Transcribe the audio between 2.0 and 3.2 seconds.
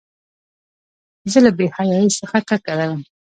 څخه کرکه لرم.